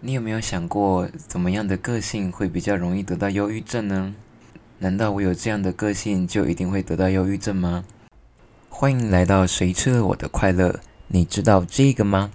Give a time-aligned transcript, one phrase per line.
[0.00, 4.14] 你有没有想过，怎么样的个性会比较容易得到忧郁症呢？
[4.78, 7.84] 难道我有这样的个性就一定会得到忧郁症吗？
[8.68, 10.78] 欢迎来到谁吃了我的快乐？
[11.08, 12.30] 你知道这个吗？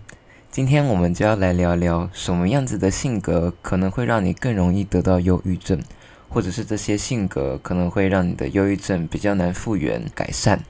[0.51, 5.81] 今天我们就要来聊聊什么样子的性格可能会让你更容易得到忧郁症，
[6.27, 10.61] 或者是这些性格可能会让你的忧郁症比较难复原改善。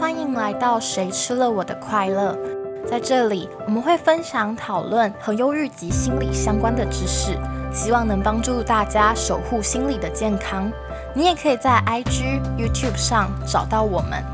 [0.00, 2.38] 欢迎来到谁吃了我的快乐？
[2.86, 7.38] 在这里，我们会分享讨论和忧郁及心理相关的知识，
[7.72, 10.72] 希望能帮助大家守护心理的健康。
[11.14, 14.24] 你也可以在 IG、YouTube 上找到我们。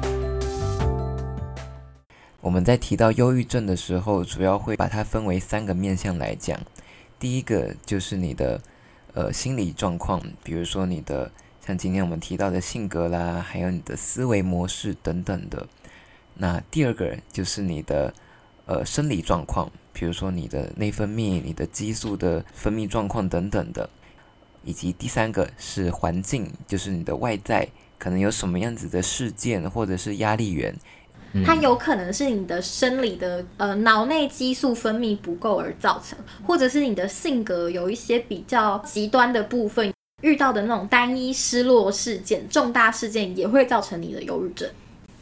[2.41, 6.59] 我们在提到忧郁症的时候，主要会把它分为三个面向来讲。
[7.19, 8.61] 第一个就是你的
[9.13, 11.31] 呃心理状况，比如说你的
[11.67, 15.67] 像今天我们提到的性格啦，还有你的思维模式等等的。
[16.35, 18.15] 那第二个就是你的。
[18.67, 23.89] 呃，生理状况，比如说你的内分泌、你的激素的分泌状况等等的，
[24.65, 30.75] 以及第三个是环境，就是你的外在可能有什么样子的事件或者是压力源，
[31.45, 39.93] 它有可能是你的生理的呃脑内激素分泌不够而造成，或者是你的性格有一些比较极端的部分，
[40.23, 44.69] 遇到的那种单一失落事件、重大事件也会造成你的忧郁症。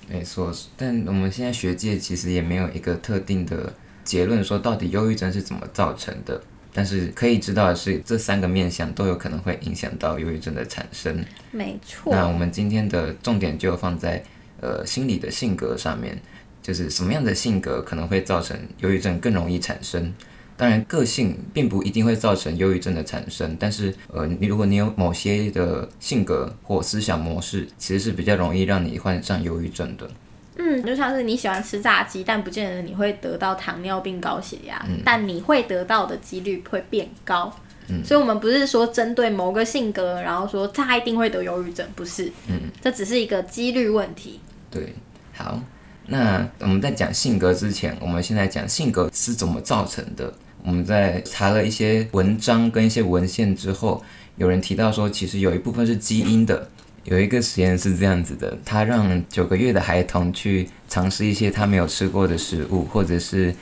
[0.09, 3.73] 没错，但我们现在学界其实也没有一个特定的
[4.05, 6.41] 结论，说到底忧郁症是怎么造成的。
[6.77, 11.25] 但是可以知道的是，这三个面向都有可能会影响到忧郁症的产生。
[11.53, 12.13] 没错。
[12.13, 14.21] 那我们今天的重点就放在
[14.61, 16.21] 呃心理的性格上面，
[16.61, 20.13] 就是什么样的性格可能会造成忧郁症更容易产生。
[20.57, 30.09] 当然，个性并不一定会造成忧郁症的产生，但是，呃，你如果你有某些的性格或思想模式，其实是比较容易让你患上忧郁症的。
[30.57, 37.53] 嗯，就像是你喜欢吃炸鸡，但不见得你会得到糖尿病、高血压，但你会得到的几率会变高。
[37.89, 42.31] 嗯，所以我们不是说针对某个性格，然后说他一定会得忧郁症，不是。
[42.49, 44.39] 嗯，这只是一个几率问题。
[44.71, 44.95] 对，
[45.35, 45.61] 好，
[46.07, 50.33] 那我们在讲性格之前，我们现在讲性格是怎么造成的。
[50.63, 54.03] 我们在查了一些文章跟一些文献之后，
[54.37, 56.69] 有人提到说，其实有一部分是基因的。
[57.05, 63.55] 有一个实验是这样子的，他让九个月的孩童去尝试一些他没有吃过的食物，或者是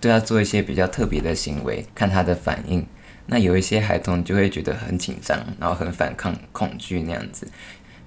[0.00, 2.84] 对他做一些比较特别的行为，看他的反应。
[3.26, 7.46] 那有一些孩童就会觉得很紧张，然后很反抗、恐惧那样子；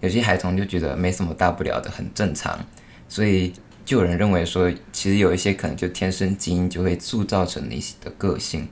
[0.02, 2.60] 有些孩童就觉得没什么大不了的，很正常。
[3.08, 3.54] 所以。
[3.84, 8.68] 就有人认为说，其实有一些可能就天生基因就会塑造成你的个性。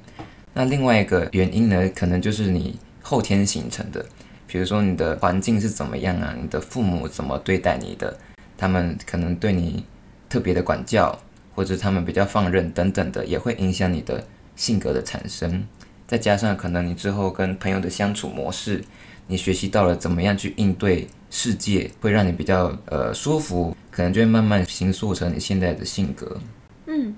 [0.53, 4.05] 那另外一个原因呢，可能就是你后天形成的，
[4.47, 8.17] 比如说你的环境是怎么样啊，你的父母怎么对待你的，
[8.57, 9.83] 他们可能对你
[10.27, 11.17] 特别的管教，
[11.55, 15.65] 或者他们比较放任等等的，也会影响你的性格的产生。
[16.07, 18.83] 再加上可能你之后跟朋友的相处模式，
[19.29, 23.73] 你学习到了怎么样去应对世界，会让你比较呃舒服。
[23.91, 26.39] 可能就会慢慢形塑成你现在的性格。
[26.85, 27.13] 嗯，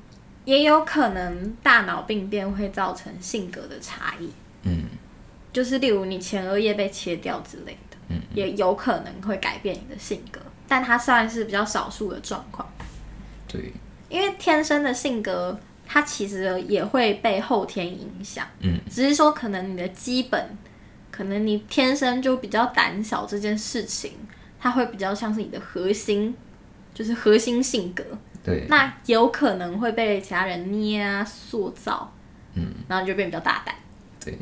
[0.46, 4.30] 也有可能大脑病变会造成性格的差异。
[4.64, 4.86] 嗯，
[5.54, 12.68] 就是例如你前额叶被切掉之类的，嗯，也有可能会改变你的性格，但它算是比较少数的状况。
[13.48, 13.72] 对，
[14.10, 18.48] 因为天生的性格，它其实也会被后天影响。
[18.62, 20.58] 嗯，只是说可能你的基本，
[21.12, 24.14] 可能你天生就比较胆小这件事情，
[24.60, 26.34] 它会比较像是你的核心。
[26.94, 28.04] 就是核心性格，
[28.44, 32.14] 对，那有可能会被其他人捏啊塑造，
[32.54, 33.74] 嗯，然后你就变比较大胆，
[34.24, 34.38] 对，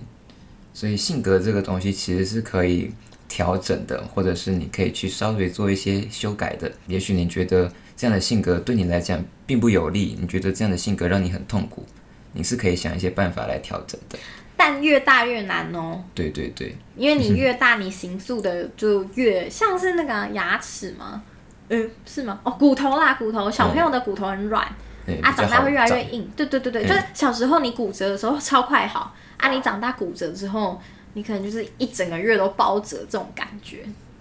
[0.73, 2.91] 所以性格这个东西其实是可以
[3.27, 6.69] 调整的，或者是你可以去稍微做一些修改的。
[6.87, 11.85] 也许你觉得这样的性格对你来讲并不有利，你觉得这样的性格让你很痛苦，
[12.33, 14.17] 你是可以想一些办法来调整的。
[14.59, 16.03] 但越大越难哦。
[16.13, 21.23] 对对对，因为你越大，你形塑的就越像是那个牙齿吗。
[21.69, 22.37] 嗯，是吗？
[22.43, 24.61] 哦，骨头啦，骨头，小朋友的骨头很软，
[25.21, 26.29] 啊，长大会越来越硬。
[26.35, 30.81] 对对对对，就是小时候你骨折的时候超快好，啊，你长大骨折之后，
[31.13, 33.77] 你可能就是一整个月都包折这种感觉。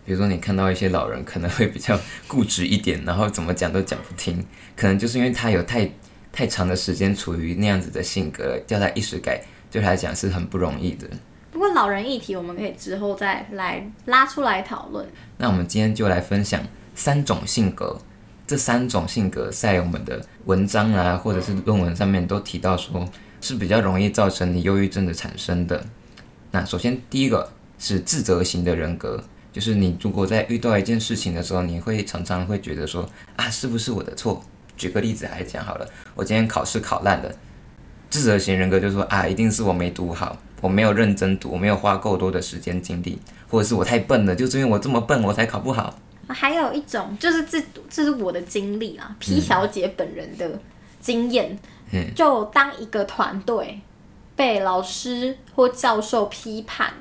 [0.06, 1.98] 比如说你看到一些老人可能会比较
[2.28, 4.46] 固执一点，然后怎么讲都讲不听，
[4.76, 5.90] 可能就是因为他有太
[6.30, 11.06] 太长的时间处于那样子的性格，叫他一时改，对他来讲是很不容易的。
[11.50, 15.06] 不过老人议题我们可以之后再来拉出来讨论。
[15.38, 16.62] 那我们今天就来分享。
[16.94, 17.96] 三种性格，
[18.44, 23.08] 这三种性格在我们的文章啊，或者是论文上面都提到，说
[23.40, 25.84] 是比较容易造成你忧郁症的产生的。
[26.50, 29.22] 那首先第一个是自责型的人格，
[29.52, 34.42] 就是你如果在遇到一件事情的时候，你会常常会觉得说啊，是不是我的错？
[34.76, 37.32] 举个例子来讲好了，我今天考试考烂了，
[38.10, 43.18] 自责型人格就说啊，一定是我没读好，我没有认真读，我没有花够多的时间精力，
[43.48, 45.94] 或者是我太笨了，就是因为我这么笨，我才考不好。
[46.28, 50.60] 还有一种就是这这是我的经历啊，P 小姐本人的
[51.00, 51.58] 经验，
[52.14, 53.80] 就当一个团队
[54.36, 56.92] 被老师或教授批判，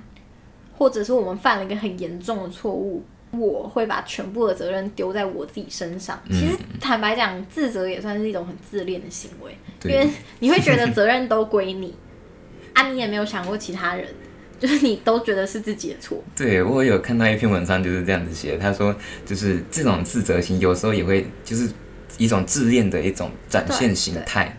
[0.78, 3.04] 或者是我们犯了一个很严重的错误。
[3.38, 6.20] 我会把全部的责任丢在我自己身上。
[6.30, 11.96] 其实坦白讲，自责也算是一种很自恋的行为，因为你会觉得责任都归你，
[12.74, 14.08] 啊，你也没有想过其他人，
[14.60, 16.24] 就是你都觉得是自己的错。
[16.36, 18.96] 对我有看到一篇文章就是这样子写，他说
[19.26, 21.70] 就是这种自责心有时候也会就是
[22.18, 24.58] 一种自恋的一种展现形态。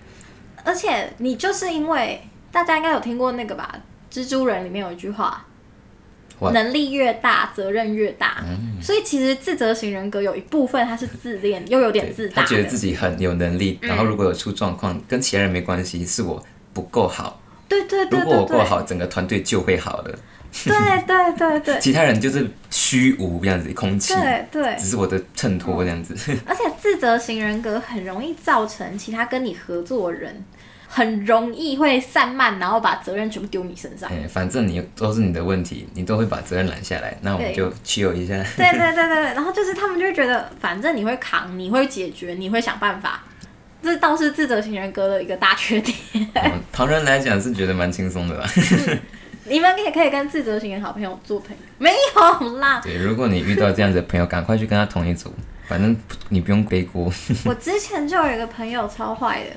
[0.65, 2.21] 而且你就是因为
[2.53, 3.81] 大家应该有听过那个吧，
[4.15, 5.45] 《蜘蛛人》里面有一句话。
[6.53, 8.45] 能力越大，责任越大。
[8.81, 12.43] 所以其实自责型人格有一部分他是自恋，又有点自大。
[12.43, 16.43] 他觉得自己很有能力，然后如果有出状况，跟其他人没关系，是我
[16.73, 17.41] 不够好。
[17.69, 18.19] 对对对。
[18.19, 20.19] 如果我够好，整个团队就会好了。
[20.65, 21.79] 对对对对。
[21.79, 24.15] 其他人就是虚无这样子，空气。
[24.15, 24.77] 对对。
[24.79, 26.15] 只是我的衬托这样子。
[26.47, 30.45] 而且自责型人格很容易造成其他跟你合作的人。
[30.89, 34.11] 很容易会散漫，然后把责任全部丢你身上。
[34.11, 38.35] 哎，反正你都是你的问题，你都会把责任揽下来，那我们就屈有一下。
[38.57, 43.23] 对对对对然后就是他们就会觉得，反正你会扛，你会解决，你会想办法。
[43.81, 45.97] 这倒是自责型人格的一个大缺点。
[46.73, 48.45] 旁人来讲是觉得蛮轻松的吧？
[49.47, 52.81] 你们也可以跟自责型的好朋友做朋友，没有啦。
[52.83, 55.33] 对，如果你遇到这样子的朋友，赶快去跟他同一组，
[55.69, 55.97] 反正
[56.29, 57.11] 你不用背锅。
[57.45, 59.51] 我之前就有一个朋友超坏的。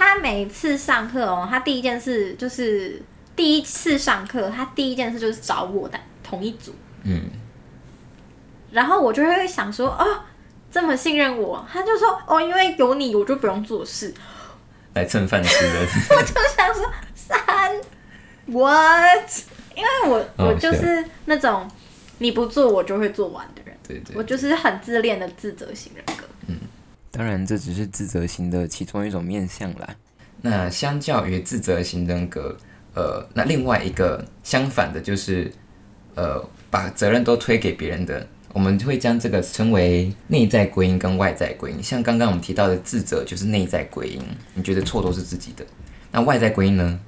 [0.00, 3.02] 他每次上课哦，他第一件事就是
[3.36, 6.74] 第一次上课，他第一件事就是找我的同一组。
[7.02, 7.24] 嗯，
[8.70, 10.24] 然后我就会想说，哦，
[10.72, 14.14] 这么信任我，他就说，哦，因为有你，我就不用做事，
[14.94, 15.80] 来蹭饭吃的。
[16.16, 17.38] 我就想说，三
[18.46, 19.30] ，what？
[19.76, 21.70] 因为我我就是那种
[22.16, 26.24] 你不做我就会做完的人，对对，我就是很自恋的自责型人格。
[27.12, 29.96] 当然，这只是自责型的其中一种面相啦。
[30.42, 32.56] 那相较于自责型人格，
[32.94, 35.52] 呃，那另外一个相反的就是，
[36.14, 41.82] 呃，把责任都推给别人的，我们会将这个称为内在归因跟外在归因。
[41.82, 44.22] 像刚刚我们提到的自责就是内在归因，
[44.54, 45.66] 你觉得错都是自己的。
[46.12, 47.00] 那外在归因呢？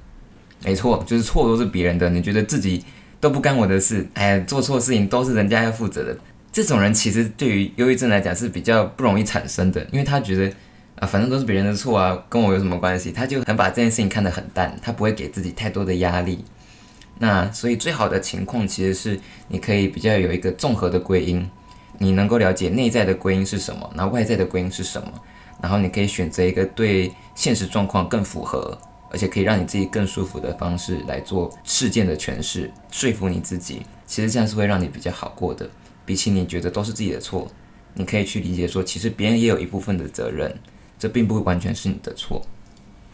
[0.65, 2.85] 没错，就是错都是别人的，你觉得自己
[3.21, 6.19] 都不干我的事，哎，做错事情都是人家要负责的。
[6.53, 10.55] 这种人其实对于忧郁症来讲是比较不容易产生的，因为他觉得
[10.97, 13.11] 啊，反正都是别人的错啊，跟我有什么关系？
[13.11, 16.45] 他就很把这件事情看得很淡，他不会给自己太多的压力。
[17.19, 19.19] 那所以最好的情况其实是
[19.49, 21.49] 你可以比较有一个综合的归因，
[21.97, 25.11] 你能够了解内在的归因是什么，然后外在的归因是什么，
[25.63, 28.77] 然后你可以选择一个对现实状况更符合，
[29.11, 33.81] 而且可以让你自己更舒服的方式来做事件的诠释，说服你自己。
[34.07, 35.67] 其实这样是会让你比较好过的。
[36.05, 37.51] 比起你觉得都是自己的错，
[37.95, 40.55] 你可以去理解说，其实别人也有一部分的责任，
[40.99, 42.45] 这并不完全是你的错。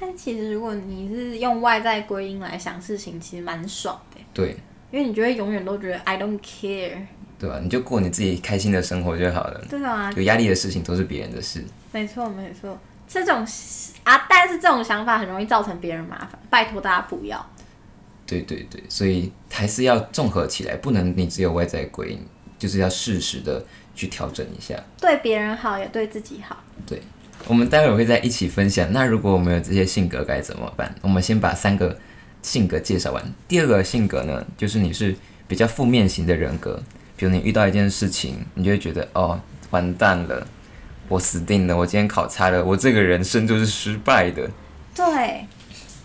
[0.01, 4.21] 但其实如果你是用外在归因来想事情，其实蛮爽的。
[4.33, 4.57] 对，
[4.91, 6.99] 因为你觉得永远都觉得 I don't care，
[7.39, 7.59] 对吧？
[7.63, 9.61] 你就过你自己开心的生活就好了。
[9.69, 11.65] 对啊，有压力的事情都是别人的事。
[11.93, 12.79] 没错，没错。
[13.09, 13.45] 这种
[14.05, 17.45] 啊，但是这种想法很容易造成别人麻烦，拜托大家不要。
[18.27, 22.21] 对对对，所以还是要综合起来，不能你只有外在归因。
[22.59, 26.63] 就是要适时的去调整一下，对别人好也对自己好。
[26.87, 27.01] 对，
[27.47, 28.93] 我们待会会在一起分享。
[28.93, 30.95] 那如果我们有这些性格该怎么办？
[31.03, 31.99] 我们先把三个
[32.43, 33.23] 性格介绍完。
[33.47, 35.15] 第二个性格呢，就是你是
[35.47, 36.83] 比较负面型的人格。
[37.17, 40.47] 比如你遇到一件事情，你就会觉得哦，完蛋了，
[41.09, 44.51] 我死定了，我今天考差了，我这个人生就是失败的。
[44.95, 45.47] 对。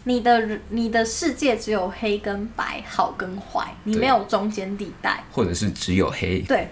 [0.06, 6.40] 你的你的世界只有黑跟白，好跟坏，你没有中间地带，或者是只有黑。
[6.42, 6.70] 对，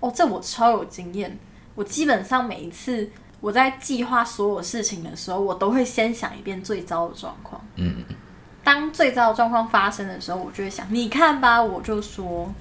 [0.00, 1.38] 哦，这我超有经验。
[1.74, 3.08] 我基本上每一次
[3.40, 7.60] 我在计划所有事情的时候，我都会先想一遍最糟的状况。
[7.76, 8.16] 嗯嗯。
[8.62, 12.52] 当最糟的状况发生的时候，我就会想，你看吧，我就说。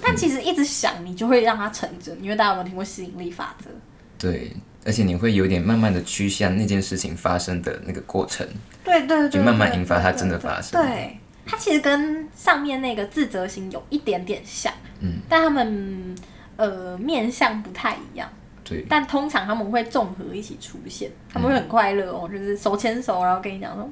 [0.00, 2.22] 但其实一直想，你就会让它成真。
[2.22, 3.68] 因为大家有没有听过吸引力法则？
[4.16, 4.54] 对。
[4.84, 8.46] 而且你会有点慢慢的趋向那件事情发生的那个过程，
[8.84, 10.80] 对对对，就慢慢引发它真的发生。
[10.80, 16.14] 对，它其实跟上面那个自责型有一点点像，嗯，但他们
[16.56, 18.30] 呃面相不太一样。
[18.64, 23.90] 对，但通常他们会综合一起出现，他们会很快乐哦，就是手牵手，然后跟你讲说，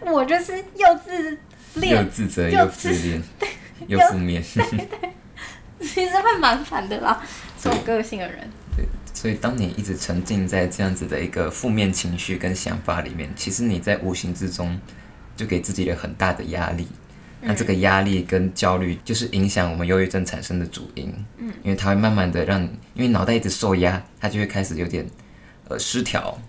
[0.12, 1.38] 我就是又自
[1.80, 3.48] 恋又自责又自恋，对，
[3.86, 5.10] 又负面，对对，
[5.80, 7.22] 其实会蛮烦的啦，
[7.58, 8.48] 这种个性的人。
[9.20, 14.80] 所以当你一直沉浸在这样子的一个负面情绪跟想法里面，其实你在无形之中
[15.34, 16.86] 就给自己了很大的压力。
[17.40, 21.12] 那这个压力跟焦虑就是影响我们忧郁症产生的主因。
[21.38, 22.62] 嗯，因为它会慢慢的让，
[22.94, 25.04] 因为脑袋一直受压，它就会开始有点
[25.66, 26.40] 呃失调。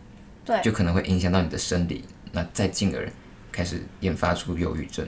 [0.45, 3.11] 对，就可能会影响到你的生理，那再进而
[3.51, 5.07] 开始引发出忧郁症。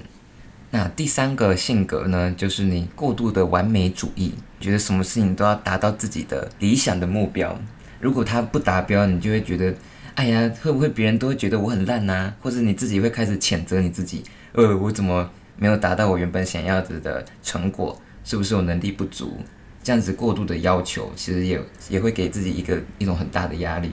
[0.74, 7.60] 那第三个性格呢，就是你过度的完美主义，觉得什么事情都要达到自己的理想的目标。
[8.00, 9.76] 如果它不达标，你就会觉得，
[10.16, 12.34] 哎呀，会不会别人都会觉得我很烂呐？
[12.42, 14.24] 或者你自己会开始谴责你自己，
[14.54, 18.00] 呃，我怎么没有达到我原本想要的的成果？
[18.24, 19.38] 是不是我能力不足？
[19.84, 23.92] 这样子过度的要求，其实也也会给自己一个一种很大的压力。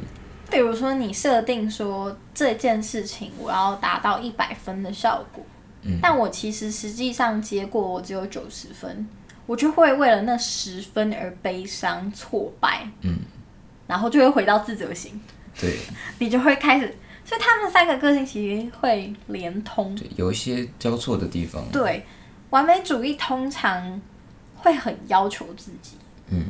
[0.49, 5.45] 比如说，你设定说这件事情我要达到一百分的效果。
[6.03, 9.09] 但我其实实际上结果我只有九十分，
[9.47, 13.19] 我就会为了那十分而悲伤挫败，嗯，
[13.87, 15.21] 然后就会回到自责型，
[15.59, 15.79] 对，
[16.19, 16.95] 你就会开始，
[17.25, 22.05] 所以他们三个个性其实会连通，对，有一些交错的地方，对，
[22.51, 24.01] 完美主义通常
[24.57, 25.97] 会很要求自己，
[26.31, 26.45] 嗯，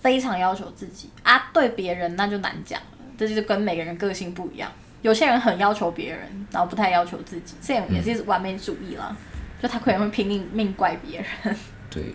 [0.00, 1.10] 非常要求自己。
[1.22, 2.86] 啊，对别人那就难讲了，
[3.18, 4.70] 这就是跟每个人个性不一样。
[5.02, 9.16] 有些人很要求别人，然后不太要求自己，这样也是完美主义了。
[9.62, 11.56] 就他可能会拼命命怪别人。
[11.88, 12.12] 对，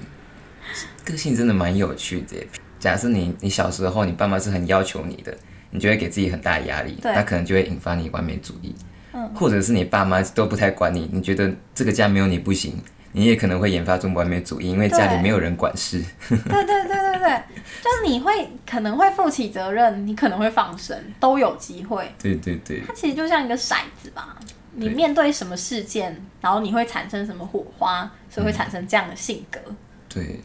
[1.04, 2.36] 个性真的蛮有趣的。
[2.80, 5.36] 假设你你小时候你爸妈是很要求你的，
[5.70, 8.76] 你就会给自己很大的压力，那可能就会引发你完美主义。
[9.14, 12.80] 嗯，或者是你爸妈都不太管你，你觉得这个家没有你不行。
[13.14, 16.02] 你也可能会研发出完美主义，因为家里没有人管事。
[16.30, 17.44] 对对对对对，
[17.84, 22.10] 就是你会可能会负起责任，你可能会放生，都有机会。
[22.22, 24.38] 对对对，它其实就像一个骰子吧，
[24.76, 29.60] 你面对什么事件，然后你会产生什么火花，所以会产生这样的性格。
[30.08, 30.40] 对，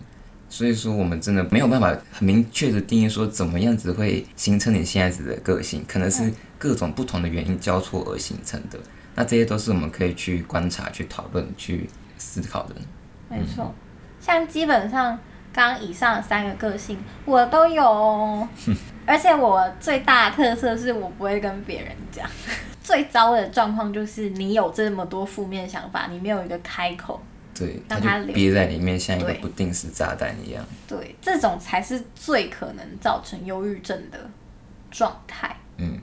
[0.49, 8.79] 所以说我们真的没有办法很明确的定义说怎么样子会形成你现在子的个性，可能是各种不同的原因交错而形成的。
[9.15, 11.89] 那这些都是我们可以去观察、去讨论、去。
[12.19, 12.75] 思考的，
[13.29, 13.75] 没错，
[14.21, 15.19] 像基本上
[15.53, 18.49] 刚刚以上三个个性我都有，
[19.07, 22.29] 而且我最大的特色是我不会跟别人讲。
[22.83, 27.21] 最糟的状况就是你有这么多负面想法，你没有一个开口，
[27.53, 30.65] 对，让它憋在里面，像一个不定时炸弹一样。
[30.87, 34.19] 对，这种才是最可能造成忧郁症的
[34.91, 35.57] 状态。
[35.79, 35.99] 嗯，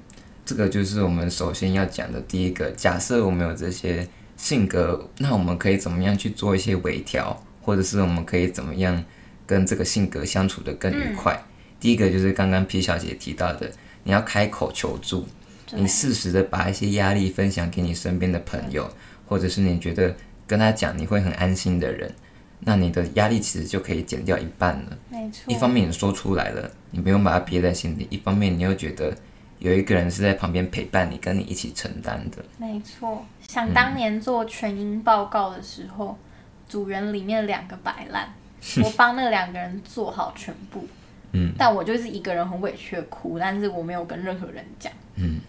[0.46, 2.70] 这个就是我们首先要讲的第一个。
[2.72, 4.08] 假设我们有这些。
[4.44, 9.02] 性格，那我们可以怎么样去做一些微调，或者是我们可以怎么样
[9.46, 11.42] 跟这个性格相处的更愉快？
[11.80, 13.72] 第一个就是刚刚 P 小姐提到的，
[14.04, 15.26] 你要开口求助，
[15.72, 18.94] 你适时的把一些压力分享给你身边的朋友，
[19.30, 20.14] 或者是你觉得
[20.46, 22.14] 跟他讲你会很安心的人，
[22.60, 24.98] 那你的压力其实就可以减掉一半了。
[25.10, 29.16] 没错，一方面你说出来了，你不用把它憋在心里；一方面你又觉得。
[29.64, 32.44] 有一个人是在旁边陪伴你，跟你一起承担的。
[32.58, 36.20] 没错，想当年做全英报告的时候，
[36.68, 38.28] 组员里面两个摆烂，
[38.84, 40.86] 我帮那两个人做好全部。
[41.32, 44.92] 嗯，但我就是一个人很委屈的哭，但是我没有跟任何人讲。
[45.16, 45.40] 嗯，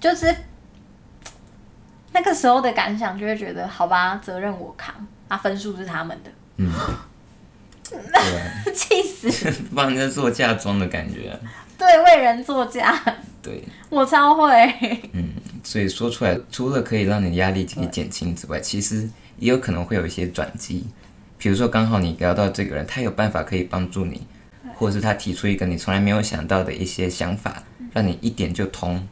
[0.00, 0.34] 就是
[2.10, 4.92] 那个时候的感想，就会觉得好吧，责任我扛，
[5.28, 6.30] 啊，分数是他们的。
[6.56, 6.68] 嗯，
[8.74, 9.30] 气死！
[9.72, 11.38] 帮人家做嫁妆的感觉。
[11.78, 13.00] 对，为人作嫁。
[13.46, 14.50] 对，我超会。
[15.12, 20.84] 嗯，所以说出来，除了可以让你压力可以减轻之外，其实也有可能会有一些转机。
[21.38, 24.26] 比如说，刚好你聊到这个人，他有办法可以帮助你，
[24.74, 27.62] 或者是他提出一个你从来没有想到的一些想法，
[27.92, 29.06] 让你一点就通，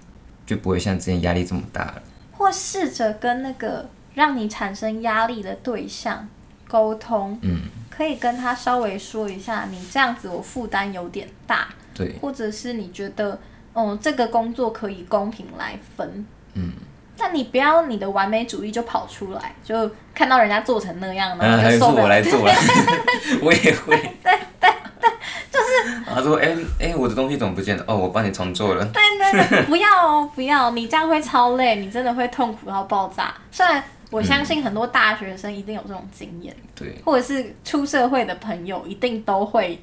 [0.44, 2.02] 就不会像之前压力这么大了。
[2.32, 6.28] 或试着跟那个让你产生压力的对象
[6.66, 11.68] 沟通，嗯，可以跟他稍微说一下，你这样子我负担有点大。
[11.96, 13.38] 对，或者是你觉得，
[13.74, 16.72] 哦，这个工作可以公平来分，嗯，
[17.18, 22.54] 但你不要你的完美主义就跑出来，就看到人家做成那样， 然后就说我来做了，
[23.42, 25.10] 我也会，对对对，
[25.50, 27.84] 就是他说，哎哎，我的东西怎么不见了？
[27.88, 33.34] 哦，我帮你重做了，对对对，不要哦，不要，你这样会超累，你真的会痛苦到爆炸。
[33.50, 39.82] 虽然我相信很多大学生一定有这种经验，对，或者是出社会的朋友一定都会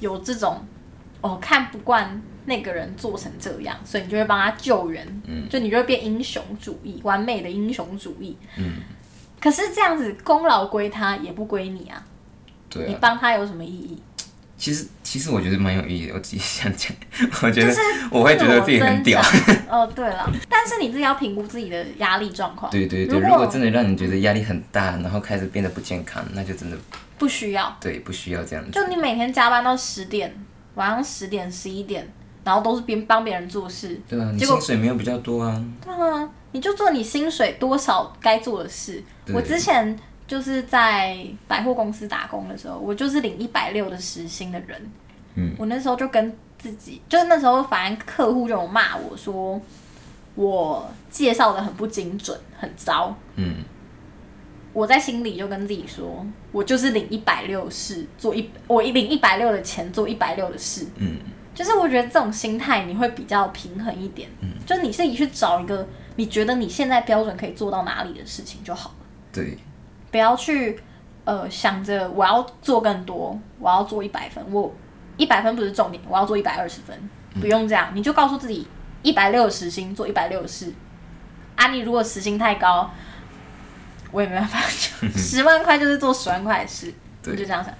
[0.00, 0.62] 有这种。
[1.22, 8.74] 哦，看不惯那个人做成这样，所以你就会帮他救援，嗯，就你就会变英雄主义，完美的英雄主义，嗯。
[9.40, 12.04] 可是这样子功劳归他，也不归你啊。
[12.68, 12.86] 对。
[12.86, 14.00] 你帮他有什么意义？
[14.56, 16.14] 其实，其实我觉得蛮有意义的。
[16.14, 16.92] 我自己想讲，
[17.42, 17.74] 我觉得
[18.08, 19.20] 我会觉得自己很屌。
[19.68, 22.70] 哦，对了，但是你自己要评估自己的压力状况。
[22.70, 26.78] 对对对，如果真的让你觉得压力很大，然后开始变得不健康，那就真的
[27.18, 27.76] 不需要。
[27.80, 28.70] 对，不需要这样子。
[28.70, 30.32] 就你每天加班到十点。
[30.74, 32.06] 晚上十点十一点，
[32.44, 35.64] 然后都是边帮别人做事，对啊，你薪水没有比较多啊。
[35.84, 39.02] 对啊，你就做你薪水多少该做的事。
[39.32, 44.90] 我之前就是在百货公司打工的时候，我就是领一百六的时薪的人。
[45.34, 49.60] 嗯，我那时候就跟自己，就是那时候反正客户就有骂我说，
[50.34, 53.14] 我介绍的很不精准，很糟。
[53.36, 53.56] 嗯，
[54.72, 60.86] 我在心里就跟自己说，我就是领一百六事做一，我领一百六的钱做一百六的事。
[60.96, 61.16] 嗯。
[61.54, 65.86] 就是我觉得这种心态你会比较平衡一点，嗯，就你自己去找一个
[66.16, 68.96] 你觉得你现在标准可以做到哪里的事情就好了，
[69.30, 69.58] 对，
[70.10, 70.80] 不要去
[71.24, 74.74] 呃想着我要做更多，我要做一百分，我
[75.18, 76.98] 一百分不是重点，我要做一百二十分，
[77.38, 78.66] 不用这样，你就告诉自己
[79.02, 80.72] 一百六十薪做一百六十，
[81.56, 82.90] 啊，你如果时薪太高，
[84.12, 84.60] 我也没办法，
[85.18, 87.74] 十万块就是做十万块的事，我就这样想。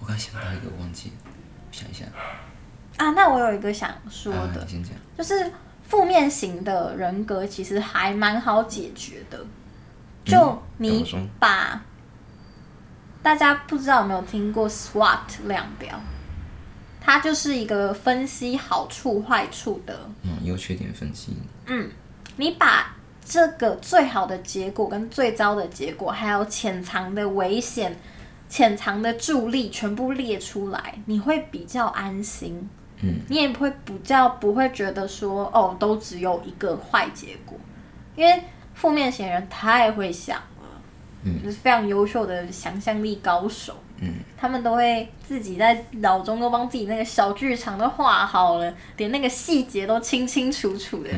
[0.00, 1.12] 我刚想到一个忘记。
[1.70, 2.04] 想一下
[2.98, 5.50] 啊，那我有一个想说的，先讲，就是
[5.88, 9.42] 负面型的人格其实还蛮好解决的。
[10.22, 11.02] 就你
[11.40, 11.82] 把
[13.22, 15.98] 大家不知道有没有听过 SWOT 量表，
[17.00, 21.34] 它就是一个分析好处坏处的，嗯，优缺点分析。
[21.64, 21.90] 嗯，
[22.36, 22.91] 你把
[23.24, 27.98] 这个最好的结果跟最糟的结果，还有潜藏的危险。
[28.48, 32.68] 潜藏的助力全部列出来，你会比较安心。
[33.00, 37.58] 嗯，你也不会比较不会觉得说哦，都只有一个坏结果，
[38.14, 38.42] 因为
[38.74, 40.68] 负面型人太会想了，
[41.24, 43.74] 嗯，就是非常优秀的想象力高手。
[44.00, 51.08] 嗯，他们都会自己在脑中都帮自己那个小剧场都画好了，连那个细节都清清楚楚的，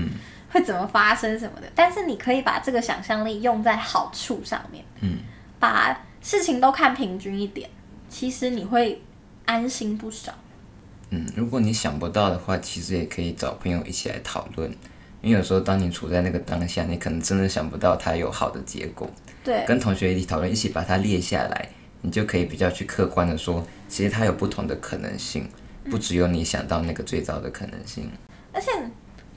[0.54, 1.66] 会怎么发生什么的。
[1.74, 5.18] 但是你可以把这个想象力用在好处上面，嗯，
[5.60, 6.00] 把。
[6.26, 7.68] 事情都看平均一点，
[8.08, 9.02] 其实你会
[9.44, 10.32] 安心不少。
[11.10, 14.74] 嗯，如果你想不到的话，其实也可以找朋友一起来讨论。
[15.20, 19.06] 因为有时候当你处在那个当下，你可能真的想不到它有好的结果。
[19.44, 21.68] 对，跟同学一起讨论，一起把它列下来，
[22.00, 25.46] 你就可以比较去客观的说，其实它有不同的可能性，
[25.90, 28.10] 不只有你想到那个最糟的可能性。
[28.50, 28.70] 而且，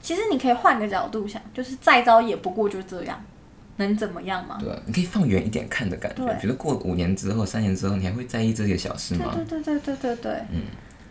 [0.08, 3.22] 其实你可以换个角度想，就是再糟也不过就这样。
[3.76, 4.56] 能怎么样吗？
[4.58, 6.38] 对，你可以放远一点看的感觉。
[6.40, 9.34] 觉得过五年之后、三年之后，你还会在意这些小事吗？
[9.34, 10.62] 对对对对对对嗯，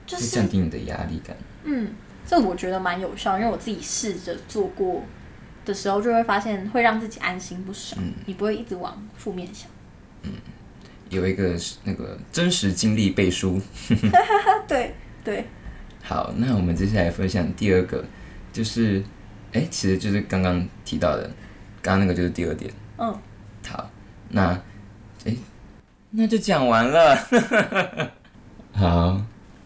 [0.07, 1.37] 就是降低你的压力感。
[1.63, 1.91] 嗯，
[2.25, 5.03] 这我觉得蛮有效，因为我自己试着做过
[5.63, 7.95] 的时候，就会发现会让自己安心不少。
[7.99, 9.69] 嗯，你不会一直往负面想。
[10.23, 10.31] 嗯，
[11.09, 13.61] 有一个那个真实经历背书。
[14.67, 15.45] 对对。
[16.01, 18.03] 好，那我们接下来分享第二个，
[18.57, 19.03] 就是，
[19.53, 21.29] 哎，其实就是刚刚提到的。
[21.79, 22.71] 刚刚那个就是第二点。
[22.97, 23.15] 嗯，
[23.67, 23.87] 好，
[24.29, 24.59] 那，
[25.25, 25.33] 哎，
[26.09, 27.15] 那就讲完了。
[28.73, 29.21] 好，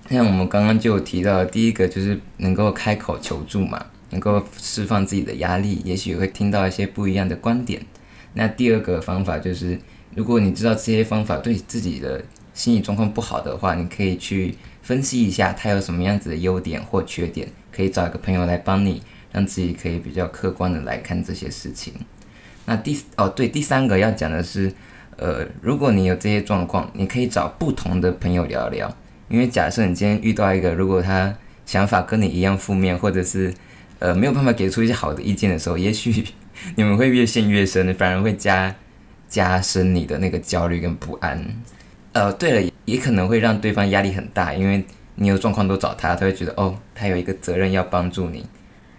[0.10, 7.82] 像我们刚刚就提到，第一个就是能够开口求助嘛，能够释放自己的压力，也许会听到一些不一样的观点。
[8.34, 9.80] 那第二个方法就是，
[10.14, 12.22] 如果你知道这些方法对自己的
[12.54, 19.02] 心理状况不好的话，你可以去分析一下它有什么样子的优点或缺点，可以找一个朋友来帮你。
[19.34, 21.94] 让自己可以比较客观的来看这些事情。
[22.66, 24.70] 那第哦对，第三个要讲的是，
[25.16, 28.94] 呃，如果你有这些状况，你可以找不同的朋友聊聊。
[29.30, 31.34] 因为假设你今天遇到一个，如果他
[31.66, 33.54] 想法跟你一样负面，或者是
[34.00, 36.26] 呃没有办法给出一些好的意见的时候，也许
[36.76, 38.76] 你们会越陷越深，反而会加
[39.30, 41.42] 加深你的那个焦虑跟不安。
[42.12, 44.84] 呃，对了，也可能会让对方压力很大，因为
[45.16, 48.48] 你有状况都找他，他会觉得哦，他有一个责任要帮助你。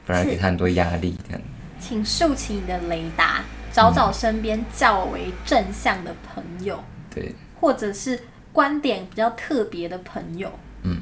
[0.05, 1.16] 不然给他很多压力。
[1.29, 1.40] 这样，
[1.79, 8.18] 请竖起你的雷达，找找身边较为正向的朋友，对，或者是
[8.53, 10.51] 观点比较特别的朋友，
[10.83, 10.98] 嗯，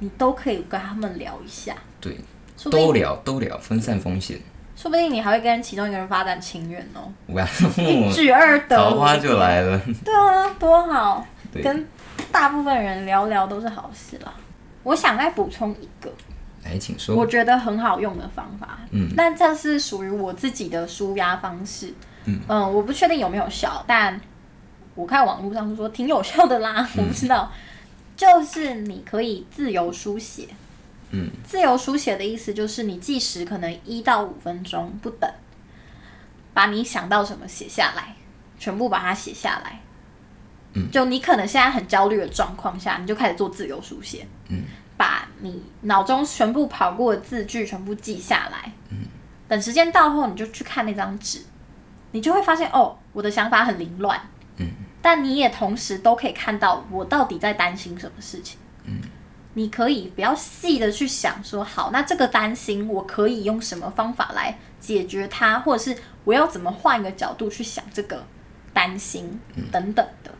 [0.00, 1.76] 你都可以跟他们聊一下。
[2.00, 2.18] 对，
[2.72, 4.40] 都聊都聊，分散风险。
[4.74, 7.12] 说不定你还会跟其中一个人发展情缘哦。
[7.28, 7.46] 哇，
[7.76, 9.80] 一举二得，桃花就来了。
[10.04, 11.24] 对啊，多好，
[11.62, 11.86] 跟
[12.32, 14.34] 大部分人聊聊都是好事啦。
[14.82, 16.12] 我想再补充一个。
[16.64, 17.16] 哎，请说。
[17.16, 21.94] 我觉得很好用的方法，嗯，但这是属于我自己的舒压方式，
[22.26, 24.20] 嗯嗯，我不确定有没有效，但
[24.94, 27.50] 我看网络上说挺有效的啦，我不知道。
[28.14, 30.48] 就是你可以自由书写，
[31.10, 35.32] 嗯，自由书写的意思就是你计时可能一到五分钟不等，
[36.52, 38.14] 把你想到什么写下来，
[38.58, 39.80] 全部把它写下来，
[40.74, 44.64] 嗯，就你可能现在很焦虑的状况下，你就开始做自由书写，嗯。
[44.96, 48.98] 把你脑中全部跑过的字句全部记下来，嗯，
[49.48, 51.40] 等时间到后，你就去看那张纸，
[52.10, 54.20] 你就会发现哦，我的想法很凌乱，
[54.58, 54.68] 嗯，
[55.00, 59.00] 但你也同时都可以看到我到底在担心什么事情，嗯，
[59.54, 68.22] 你可以比较细的去想说，好，那这个担心我可以用什么方法来解决它，或者是我要怎么换一个角度去想这个
[68.74, 69.40] 担心
[69.72, 70.30] 等等的。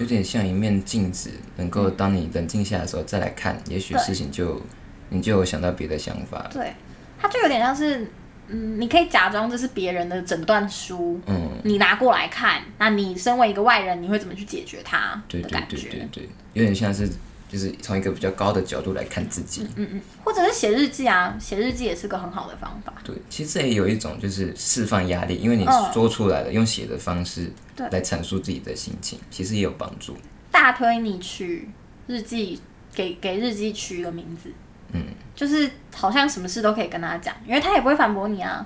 [0.00, 4.60] 有点像一面镜子，能够当你冷静下来的时候再来看，也许事情就
[5.10, 6.48] 你就有想到别的想法。
[6.50, 6.72] 对，
[7.20, 8.10] 它就有点像是，
[8.48, 15.22] 嗯，你可以假装这是别人的诊断书，嗯，你拿过来看，那你身为一个外人，你会怎么去解决它？
[15.28, 17.08] 对对对对对，有点像是。
[17.50, 22.92] 就是从一个比较高的角度来看自己，嗯嗯，或者是写日记啊，写日记也是个很好的方法。
[23.02, 30.16] 对，其实也有一种就是释放压力，因为你说出来了，用写的方式来阐述自己的心情，其实也有帮助。
[30.52, 31.68] 大推你取
[32.06, 32.60] 日记，
[32.94, 34.52] 给给日记取一个名字，
[34.92, 38.64] 嗯，就是好像什么事都可以跟他讲，因为他也不会反驳你啊，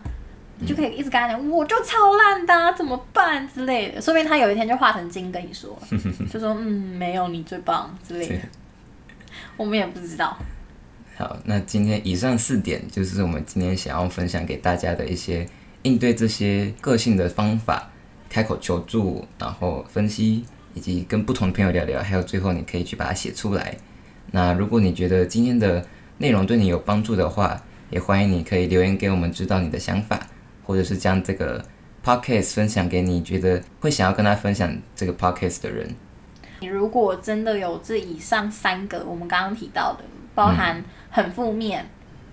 [0.58, 3.48] 你就可以一直跟他讲，我就超烂的，怎么办？
[3.48, 5.78] 之类的，说不定他有一天就化成精跟你说，
[6.30, 6.62] 就说嗯，
[6.98, 8.40] 没有你最棒之类的。
[9.56, 10.36] 我们也不知道。
[11.16, 15.46] 好，那今天以上四点就是我们今天想要分享给大家的一些
[15.82, 17.90] 应对这些个性的方法：
[18.28, 23.76] 开口求助，然后分析，以及跟不同的朋友聊聊，还有最后你可以去把它写出来。
[24.32, 25.86] 那如果你觉得今天的
[26.18, 30.26] 内容对你有帮助的话，也欢迎你可以留言给我们，知道你的想法，
[30.64, 31.64] 或者是将这个
[32.04, 35.94] podcast 分享给你觉得会想要跟他分享这个 podcast 的人。
[36.64, 41.86] 你如果真的有这以上三个，我们刚刚提到的，包含很负面、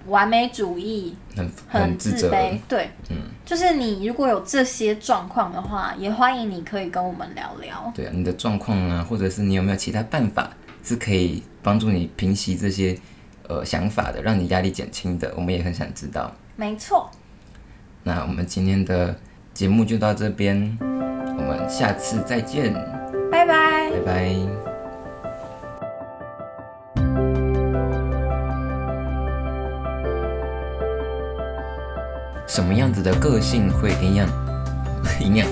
[0.08, 7.92] 完美主义、很很自卑，对，嗯，就是你如果有这些状况的话，也欢迎你可以跟我们聊聊。
[7.94, 10.50] 对啊，你的状况啊，或者是你有没有其他办法
[10.82, 12.98] 是可以帮助你平息这些
[13.50, 16.34] 呃想法的，让你压力减轻的，我们也很想知道。
[16.56, 17.12] 没错。
[18.04, 19.14] 那我们今天的
[19.54, 23.01] 节目就到这边，我们下次再见。
[23.92, 24.34] 拜拜，
[32.48, 34.30] 什么样子的个性会营养？
[35.20, 35.48] 营养。